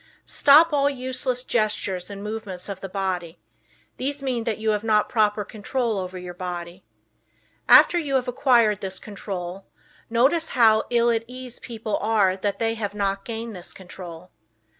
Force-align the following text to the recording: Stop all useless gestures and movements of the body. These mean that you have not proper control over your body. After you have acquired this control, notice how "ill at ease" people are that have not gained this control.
Stop 0.25 0.73
all 0.73 0.89
useless 0.89 1.43
gestures 1.43 2.09
and 2.09 2.23
movements 2.23 2.67
of 2.67 2.81
the 2.81 2.89
body. 2.89 3.37
These 3.97 4.23
mean 4.23 4.45
that 4.45 4.57
you 4.57 4.71
have 4.71 4.83
not 4.83 5.09
proper 5.09 5.45
control 5.45 5.99
over 5.99 6.17
your 6.17 6.33
body. 6.33 6.83
After 7.69 7.99
you 7.99 8.15
have 8.15 8.27
acquired 8.27 8.81
this 8.81 8.97
control, 8.97 9.67
notice 10.09 10.49
how 10.57 10.85
"ill 10.89 11.11
at 11.11 11.23
ease" 11.27 11.59
people 11.59 11.97
are 11.97 12.35
that 12.35 12.59
have 12.59 12.95
not 12.95 13.23
gained 13.25 13.55
this 13.55 13.73
control. 13.73 14.31